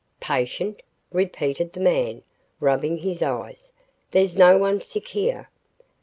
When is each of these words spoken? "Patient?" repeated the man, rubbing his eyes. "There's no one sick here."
"Patient?" 0.19 0.81
repeated 1.11 1.73
the 1.73 1.79
man, 1.79 2.23
rubbing 2.59 2.97
his 2.97 3.21
eyes. 3.21 3.71
"There's 4.09 4.35
no 4.35 4.57
one 4.57 4.81
sick 4.81 5.09
here." 5.09 5.47